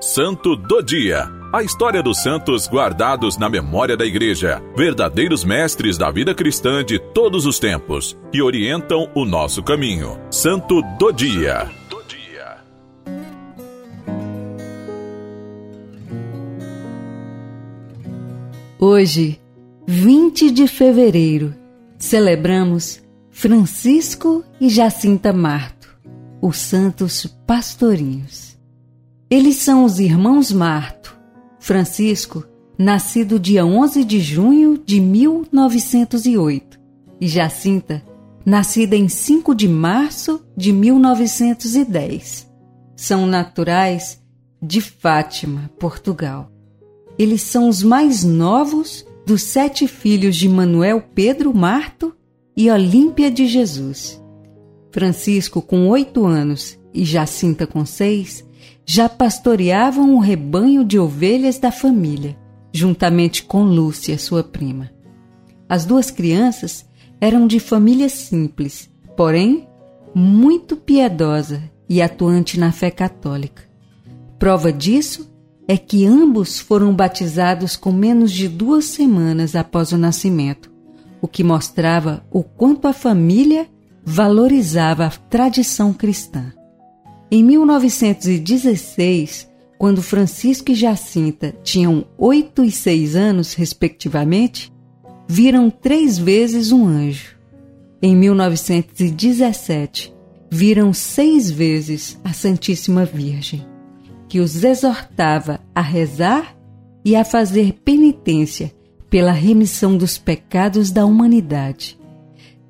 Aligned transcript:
Santo 0.00 0.54
do 0.54 0.82
Dia. 0.82 1.26
A 1.50 1.62
história 1.62 2.02
dos 2.02 2.22
santos 2.22 2.68
guardados 2.68 3.38
na 3.38 3.48
memória 3.48 3.96
da 3.96 4.04
Igreja, 4.04 4.62
verdadeiros 4.76 5.42
mestres 5.42 5.96
da 5.96 6.10
vida 6.10 6.34
cristã 6.34 6.84
de 6.84 6.98
todos 6.98 7.46
os 7.46 7.58
tempos, 7.58 8.14
que 8.30 8.42
orientam 8.42 9.10
o 9.14 9.24
nosso 9.24 9.62
caminho. 9.62 10.20
Santo 10.30 10.82
do 10.98 11.10
Dia. 11.12 11.70
Hoje, 18.78 19.40
20 19.86 20.50
de 20.50 20.68
fevereiro, 20.68 21.54
celebramos 21.98 23.02
Francisco 23.30 24.44
e 24.60 24.68
Jacinta 24.68 25.32
Marto, 25.32 25.88
os 26.42 26.58
santos 26.58 27.26
pastorinhos. 27.46 28.55
Eles 29.28 29.56
são 29.56 29.84
os 29.84 29.98
irmãos 29.98 30.52
Marto. 30.52 31.18
Francisco, 31.58 32.44
nascido 32.78 33.40
dia 33.40 33.66
11 33.66 34.04
de 34.04 34.20
junho 34.20 34.80
de 34.84 35.00
1908, 35.00 36.78
e 37.20 37.26
Jacinta, 37.26 38.04
nascida 38.44 38.94
em 38.94 39.08
5 39.08 39.52
de 39.52 39.66
março 39.66 40.46
de 40.56 40.72
1910. 40.72 42.48
São 42.94 43.26
naturais 43.26 44.22
de 44.62 44.80
Fátima, 44.80 45.72
Portugal. 45.76 46.48
Eles 47.18 47.42
são 47.42 47.68
os 47.68 47.82
mais 47.82 48.22
novos 48.22 49.04
dos 49.26 49.42
sete 49.42 49.88
filhos 49.88 50.36
de 50.36 50.48
Manuel 50.48 51.02
Pedro 51.14 51.52
Marto 51.52 52.14
e 52.56 52.70
Olímpia 52.70 53.28
de 53.28 53.48
Jesus. 53.48 54.22
Francisco, 54.92 55.60
com 55.60 55.88
oito 55.88 56.24
anos, 56.24 56.78
e 56.94 57.04
Jacinta, 57.04 57.66
com 57.66 57.84
seis, 57.84 58.46
já 58.86 59.08
pastoreavam 59.08 60.14
o 60.14 60.20
rebanho 60.20 60.84
de 60.84 60.96
ovelhas 60.96 61.58
da 61.58 61.72
família, 61.72 62.38
juntamente 62.72 63.42
com 63.42 63.64
Lúcia, 63.64 64.16
sua 64.16 64.44
prima. 64.44 64.92
As 65.68 65.84
duas 65.84 66.08
crianças 66.08 66.86
eram 67.20 67.48
de 67.48 67.58
família 67.58 68.08
simples, 68.08 68.88
porém 69.16 69.66
muito 70.14 70.76
piedosa 70.76 71.62
e 71.88 72.00
atuante 72.00 72.60
na 72.60 72.70
fé 72.70 72.90
católica. 72.90 73.64
Prova 74.38 74.72
disso 74.72 75.28
é 75.66 75.76
que 75.76 76.06
ambos 76.06 76.60
foram 76.60 76.94
batizados 76.94 77.74
com 77.74 77.90
menos 77.90 78.30
de 78.30 78.46
duas 78.46 78.84
semanas 78.84 79.56
após 79.56 79.90
o 79.90 79.98
nascimento, 79.98 80.70
o 81.20 81.26
que 81.26 81.42
mostrava 81.42 82.24
o 82.30 82.44
quanto 82.44 82.86
a 82.86 82.92
família 82.92 83.66
valorizava 84.04 85.06
a 85.06 85.10
tradição 85.10 85.92
cristã. 85.92 86.52
Em 87.30 87.42
1916, 87.42 89.48
quando 89.78 90.00
Francisco 90.00 90.70
e 90.70 90.74
Jacinta 90.74 91.54
tinham 91.62 92.06
oito 92.16 92.64
e 92.64 92.70
seis 92.70 93.16
anos, 93.16 93.54
respectivamente, 93.54 94.72
viram 95.26 95.68
três 95.68 96.16
vezes 96.16 96.70
um 96.70 96.86
anjo. 96.86 97.36
Em 98.00 98.14
1917, 98.14 100.14
viram 100.50 100.92
seis 100.92 101.50
vezes 101.50 102.16
a 102.22 102.32
Santíssima 102.32 103.04
Virgem, 103.04 103.66
que 104.28 104.38
os 104.38 104.62
exortava 104.62 105.58
a 105.74 105.80
rezar 105.80 106.56
e 107.04 107.16
a 107.16 107.24
fazer 107.24 107.72
penitência 107.84 108.72
pela 109.10 109.32
remissão 109.32 109.96
dos 109.96 110.16
pecados 110.16 110.92
da 110.92 111.04
humanidade. 111.04 111.98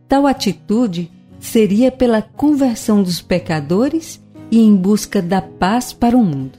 Tal 0.09 0.27
atitude 0.27 1.11
seria 1.39 1.93
pela 1.93 2.23
conversão 2.23 3.03
dos 3.03 3.21
pecadores 3.21 4.25
e 4.51 4.61
em 4.61 4.77
busca 4.77 5.21
da 5.21 5.41
paz 5.41 5.93
para 5.93 6.17
o 6.17 6.25
mundo. 6.25 6.59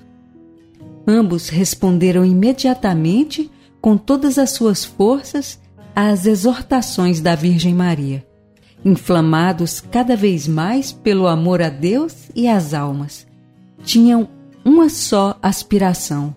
Ambos 1.08 1.50
responderam 1.50 2.26
imediatamente, 2.26 3.50
com 3.80 3.98
todas 3.98 4.38
as 4.38 4.52
suas 4.52 4.84
forças, 4.84 5.60
às 5.96 6.26
exortações 6.26 7.22
da 7.22 7.34
Virgem 7.34 7.74
Maria, 7.74 8.26
inflamados 8.84 9.80
cada 9.80 10.16
vez 10.16 10.48
mais 10.48 10.92
pelo 10.92 11.28
amor 11.28 11.62
a 11.62 11.70
Deus 11.70 12.14
e 12.36 12.48
às 12.48 12.74
almas. 12.74 13.26
Tinham 13.84 14.28
uma 14.66 14.90
só 14.90 15.38
aspiração: 15.42 16.36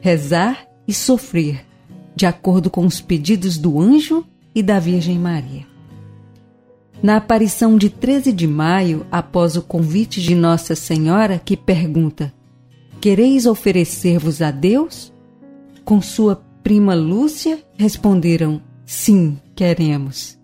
rezar 0.00 0.66
e 0.86 0.94
sofrer, 0.94 1.66
de 2.14 2.26
acordo 2.26 2.70
com 2.70 2.86
os 2.86 3.00
pedidos 3.00 3.58
do 3.58 3.80
anjo 3.80 4.24
e 4.54 4.62
da 4.62 4.78
Virgem 4.78 5.18
Maria. 5.18 5.71
Na 7.02 7.16
aparição 7.16 7.76
de 7.76 7.90
13 7.90 8.32
de 8.32 8.46
maio, 8.46 9.04
após 9.10 9.56
o 9.56 9.62
convite 9.62 10.22
de 10.22 10.36
Nossa 10.36 10.76
Senhora, 10.76 11.36
que 11.44 11.56
pergunta: 11.56 12.32
Quereis 13.00 13.44
oferecer-vos 13.44 14.40
a 14.40 14.52
Deus? 14.52 15.12
Com 15.84 16.00
sua 16.00 16.40
prima 16.62 16.94
Lúcia, 16.94 17.58
responderam: 17.76 18.62
Sim, 18.86 19.36
queremos. 19.56 20.38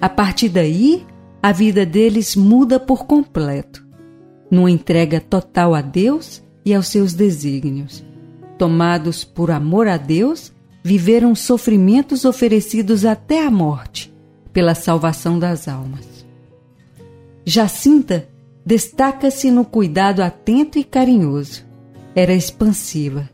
A 0.00 0.08
partir 0.08 0.48
daí, 0.48 1.04
a 1.42 1.50
vida 1.50 1.84
deles 1.84 2.36
muda 2.36 2.78
por 2.78 3.04
completo, 3.04 3.84
numa 4.48 4.70
entrega 4.70 5.20
total 5.20 5.74
a 5.74 5.80
Deus 5.80 6.40
e 6.64 6.72
aos 6.72 6.86
seus 6.86 7.14
desígnios. 7.14 8.04
Tomados 8.56 9.24
por 9.24 9.50
amor 9.50 9.88
a 9.88 9.96
Deus, 9.96 10.52
viveram 10.84 11.34
sofrimentos 11.34 12.24
oferecidos 12.24 13.04
até 13.04 13.44
a 13.44 13.50
morte 13.50 14.14
pela 14.56 14.74
salvação 14.74 15.38
das 15.38 15.68
almas. 15.68 16.24
Jacinta 17.44 18.26
destaca-se 18.64 19.50
no 19.50 19.66
cuidado 19.66 20.22
atento 20.22 20.78
e 20.78 20.82
carinhoso. 20.82 21.62
Era 22.14 22.32
expansiva. 22.32 23.28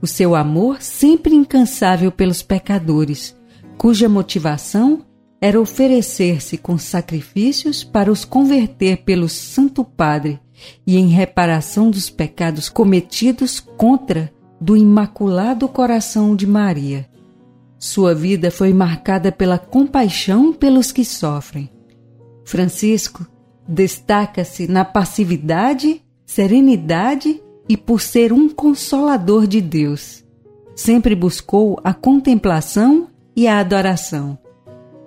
O 0.00 0.06
seu 0.06 0.36
amor 0.36 0.80
sempre 0.80 1.34
incansável 1.34 2.12
pelos 2.12 2.42
pecadores, 2.42 3.36
cuja 3.76 4.08
motivação 4.08 5.04
era 5.40 5.60
oferecer-se 5.60 6.56
com 6.56 6.78
sacrifícios 6.78 7.82
para 7.82 8.12
os 8.12 8.24
converter 8.24 8.98
pelo 8.98 9.28
Santo 9.28 9.82
Padre 9.82 10.38
e 10.86 10.96
em 10.96 11.08
reparação 11.08 11.90
dos 11.90 12.08
pecados 12.08 12.68
cometidos 12.68 13.58
contra 13.58 14.32
do 14.60 14.76
Imaculado 14.76 15.66
Coração 15.66 16.36
de 16.36 16.46
Maria, 16.46 17.10
sua 17.78 18.12
vida 18.12 18.50
foi 18.50 18.72
marcada 18.72 19.30
pela 19.30 19.56
compaixão 19.56 20.52
pelos 20.52 20.90
que 20.90 21.04
sofrem. 21.04 21.70
Francisco 22.44 23.24
destaca-se 23.68 24.66
na 24.66 24.84
passividade, 24.84 26.02
serenidade 26.26 27.40
e 27.68 27.76
por 27.76 28.00
ser 28.00 28.32
um 28.32 28.48
consolador 28.48 29.46
de 29.46 29.60
Deus. 29.60 30.24
Sempre 30.74 31.14
buscou 31.14 31.78
a 31.84 31.94
contemplação 31.94 33.08
e 33.36 33.46
a 33.46 33.60
adoração. 33.60 34.38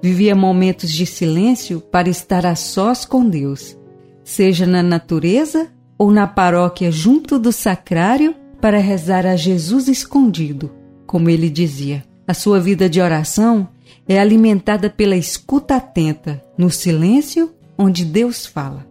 Vivia 0.01 0.35
momentos 0.35 0.91
de 0.91 1.05
silêncio 1.05 1.81
para 1.81 2.09
estar 2.09 2.45
a 2.45 2.55
sós 2.55 3.05
com 3.05 3.27
Deus, 3.27 3.77
seja 4.23 4.65
na 4.65 4.81
natureza 4.81 5.69
ou 5.97 6.11
na 6.11 6.25
paróquia 6.25 6.91
junto 6.91 7.37
do 7.37 7.51
sacrário 7.51 8.33
para 8.61 8.77
rezar 8.77 9.25
a 9.25 9.35
Jesus 9.35 9.87
escondido, 9.87 10.71
como 11.05 11.29
ele 11.29 11.49
dizia. 11.49 12.03
A 12.31 12.33
sua 12.33 12.61
vida 12.61 12.89
de 12.89 13.01
oração 13.01 13.67
é 14.07 14.17
alimentada 14.17 14.89
pela 14.89 15.17
escuta 15.17 15.75
atenta, 15.75 16.41
no 16.57 16.71
silêncio 16.71 17.53
onde 17.77 18.05
Deus 18.05 18.45
fala. 18.45 18.87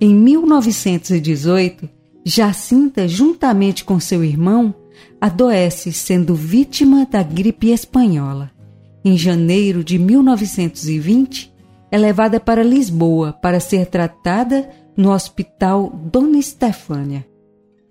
Em 0.00 0.14
1918, 0.14 1.88
Jacinta, 2.24 3.08
juntamente 3.08 3.84
com 3.84 3.98
seu 3.98 4.22
irmão, 4.22 4.72
adoece 5.20 5.92
sendo 5.92 6.36
vítima 6.36 7.04
da 7.04 7.20
gripe 7.20 7.72
espanhola. 7.72 8.52
Em 9.04 9.18
janeiro 9.18 9.82
de 9.82 9.98
1920, 9.98 11.52
é 11.90 11.98
levada 11.98 12.38
para 12.38 12.62
Lisboa 12.62 13.32
para 13.32 13.58
ser 13.58 13.86
tratada 13.86 14.70
no 14.96 15.10
Hospital 15.10 15.90
Dona 16.12 16.38
Estefânia. 16.38 17.26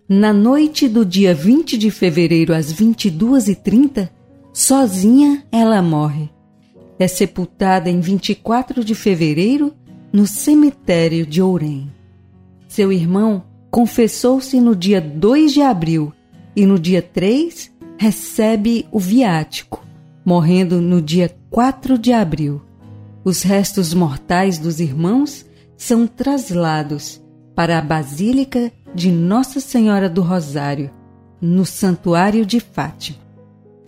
Na 0.08 0.32
noite 0.32 0.88
do 0.88 1.06
dia 1.06 1.36
20 1.36 1.78
de 1.78 1.92
fevereiro 1.92 2.54
às 2.54 2.74
22h30, 2.74 4.10
Sozinha 4.60 5.42
ela 5.54 5.82
morre. 5.82 6.30
É 7.00 7.08
sepultada 7.08 7.90
em 7.90 8.02
24 8.02 8.84
de 8.84 8.94
fevereiro 8.94 9.74
no 10.12 10.28
cemitério 10.28 11.26
de 11.26 11.42
Ourém. 11.42 11.90
Seu 12.68 12.92
irmão 12.92 13.42
confessou-se 13.72 14.60
no 14.60 14.76
dia 14.76 15.00
2 15.00 15.54
de 15.54 15.62
abril 15.62 16.12
e 16.58 16.66
no 16.66 16.78
dia 16.78 17.02
3 17.02 17.72
recebe 17.98 18.86
o 18.92 19.00
viático, 19.00 19.82
morrendo 20.26 20.82
no 20.82 21.02
dia 21.02 21.34
4 21.50 21.98
de 21.98 22.12
abril. 22.12 22.62
Os 23.24 23.44
restos 23.44 23.94
mortais 23.94 24.58
dos 24.58 24.82
irmãos 24.82 25.46
são 25.78 26.06
traslados 26.06 27.24
para 27.56 27.80
a 27.80 27.82
Basílica 27.82 28.74
de 28.94 29.10
Nossa 29.10 29.62
Senhora 29.62 30.10
do 30.10 30.22
Rosário, 30.22 30.92
no 31.40 31.66
Santuário 31.66 32.46
de 32.46 32.60
Fátima 32.60 33.29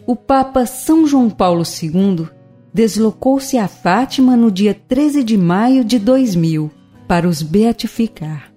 o 0.05 0.15
Papa 0.15 0.65
São 0.65 1.05
João 1.05 1.29
Paulo 1.29 1.63
II 1.63 2.27
deslocou-se 2.73 3.57
a 3.57 3.67
Fátima 3.67 4.35
no 4.35 4.51
dia 4.51 4.73
13 4.73 5.23
de 5.23 5.37
maio 5.37 5.83
de 5.83 5.99
2000 5.99 6.71
para 7.07 7.27
os 7.27 7.41
beatificar. 7.41 8.51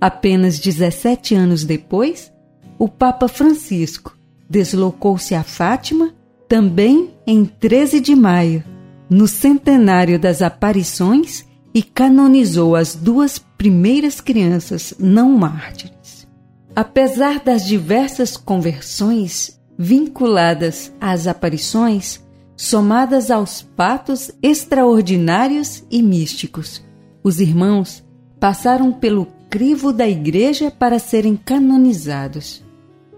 Apenas 0.00 0.58
17 0.58 1.34
anos 1.34 1.64
depois, 1.64 2.32
o 2.78 2.88
Papa 2.88 3.28
Francisco 3.28 4.16
deslocou-se 4.48 5.34
a 5.34 5.42
Fátima 5.42 6.14
também 6.48 7.10
em 7.26 7.44
13 7.44 8.00
de 8.00 8.16
maio, 8.16 8.64
no 9.08 9.28
centenário 9.28 10.18
das 10.18 10.42
aparições, 10.42 11.44
e 11.72 11.82
canonizou 11.82 12.74
as 12.74 12.96
duas 12.96 13.38
primeiras 13.38 14.20
crianças 14.20 14.92
não 14.98 15.30
mártires. 15.38 16.26
Apesar 16.74 17.38
das 17.40 17.64
diversas 17.64 18.36
conversões 18.36 19.59
vinculadas 19.82 20.92
às 21.00 21.26
aparições, 21.26 22.22
somadas 22.54 23.30
aos 23.30 23.66
fatos 23.74 24.30
extraordinários 24.42 25.82
e 25.90 26.02
místicos, 26.02 26.84
os 27.24 27.40
irmãos 27.40 28.04
passaram 28.38 28.92
pelo 28.92 29.26
crivo 29.48 29.90
da 29.90 30.06
Igreja 30.06 30.70
para 30.70 30.98
serem 30.98 31.34
canonizados. 31.34 32.62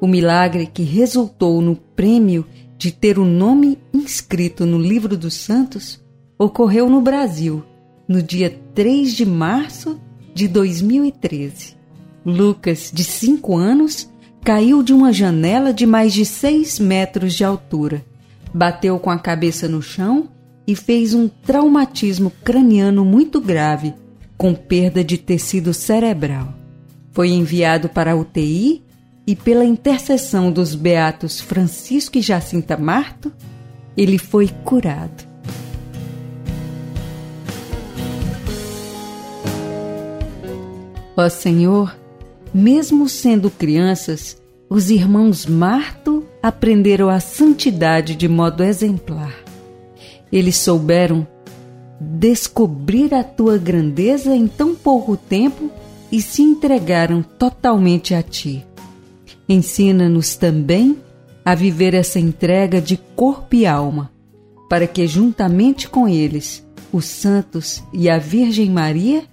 O 0.00 0.06
milagre 0.06 0.66
que 0.72 0.84
resultou 0.84 1.60
no 1.60 1.74
prêmio 1.74 2.46
de 2.78 2.92
ter 2.92 3.18
o 3.18 3.24
nome 3.24 3.76
inscrito 3.92 4.64
no 4.64 4.78
Livro 4.78 5.16
dos 5.16 5.34
Santos 5.34 6.00
ocorreu 6.38 6.88
no 6.88 7.00
Brasil, 7.00 7.64
no 8.06 8.22
dia 8.22 8.56
3 8.72 9.12
de 9.12 9.26
março 9.26 10.00
de 10.32 10.46
2013. 10.46 11.76
Lucas, 12.24 12.92
de 12.94 13.02
5 13.02 13.56
anos, 13.56 14.11
caiu 14.44 14.82
de 14.82 14.92
uma 14.92 15.12
janela 15.12 15.72
de 15.72 15.86
mais 15.86 16.12
de 16.12 16.24
6 16.24 16.80
metros 16.80 17.34
de 17.34 17.44
altura, 17.44 18.04
bateu 18.52 18.98
com 18.98 19.10
a 19.10 19.18
cabeça 19.18 19.68
no 19.68 19.80
chão 19.80 20.28
e 20.66 20.74
fez 20.74 21.14
um 21.14 21.28
traumatismo 21.28 22.30
craniano 22.42 23.04
muito 23.04 23.40
grave, 23.40 23.94
com 24.36 24.54
perda 24.54 25.04
de 25.04 25.16
tecido 25.16 25.72
cerebral. 25.72 26.54
Foi 27.12 27.28
enviado 27.28 27.88
para 27.88 28.12
a 28.12 28.16
UTI 28.16 28.82
e 29.26 29.36
pela 29.36 29.64
intercessão 29.64 30.50
dos 30.50 30.74
beatos 30.74 31.40
Francisco 31.40 32.18
e 32.18 32.20
Jacinta 32.20 32.76
Marto, 32.76 33.32
ele 33.96 34.18
foi 34.18 34.48
curado. 34.64 35.30
Ó 41.16 41.28
Senhor, 41.28 41.94
mesmo 42.54 43.08
sendo 43.08 43.50
crianças, 43.50 44.40
os 44.68 44.90
irmãos 44.90 45.46
Marto 45.46 46.24
aprenderam 46.42 47.08
a 47.08 47.20
santidade 47.20 48.14
de 48.14 48.28
modo 48.28 48.62
exemplar. 48.62 49.34
Eles 50.30 50.56
souberam 50.56 51.26
descobrir 52.00 53.14
a 53.14 53.22
tua 53.22 53.58
grandeza 53.58 54.34
em 54.34 54.48
tão 54.48 54.74
pouco 54.74 55.16
tempo 55.16 55.70
e 56.10 56.20
se 56.20 56.42
entregaram 56.42 57.22
totalmente 57.22 58.14
a 58.14 58.22
ti. 58.22 58.66
Ensina-nos 59.48 60.34
também 60.34 60.98
a 61.44 61.54
viver 61.54 61.94
essa 61.94 62.18
entrega 62.18 62.80
de 62.80 62.96
corpo 63.16 63.54
e 63.54 63.66
alma, 63.66 64.10
para 64.68 64.86
que, 64.86 65.06
juntamente 65.06 65.88
com 65.88 66.08
eles, 66.08 66.64
os 66.92 67.04
santos 67.04 67.82
e 67.92 68.08
a 68.08 68.18
Virgem 68.18 68.70
Maria, 68.70 69.24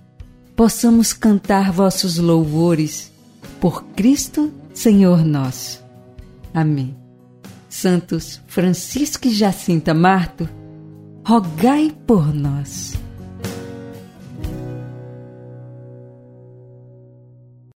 possamos 0.55 1.13
cantar 1.13 1.71
vossos 1.71 2.17
louvores 2.17 3.08
por 3.59 3.83
Cristo, 3.95 4.51
Senhor 4.73 5.25
nosso. 5.25 5.83
Amém. 6.53 6.95
Santos 7.69 8.41
Francisco 8.47 9.27
e 9.27 9.31
Jacinta 9.31 9.93
Marto, 9.93 10.49
rogai 11.25 11.95
por 12.07 12.33
nós. 12.33 12.93